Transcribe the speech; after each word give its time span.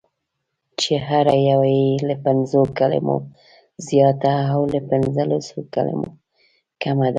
چې 0.79 0.93
هره 1.07 1.35
یوه 1.49 1.69
یې 1.79 1.91
له 2.07 2.15
پنځو 2.25 2.61
کلمو 2.77 3.17
زیاته 3.87 4.33
او 4.53 4.61
له 4.73 4.79
پنځلسو 4.89 5.57
کلمو 5.73 6.07
کمه 6.83 7.07
ده: 7.07 7.09